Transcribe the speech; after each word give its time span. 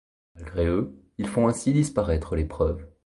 Malgré 0.33 0.65
eux, 0.65 0.97
ils 1.19 1.27
font 1.27 1.47
ainsi 1.47 1.73
disparaître 1.73 2.35
les 2.35 2.45
preuves... 2.45 2.87